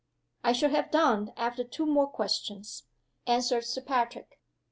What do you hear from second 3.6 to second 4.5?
Sir Patrick.